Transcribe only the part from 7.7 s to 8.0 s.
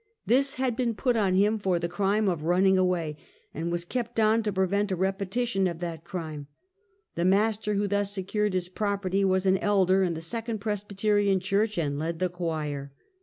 who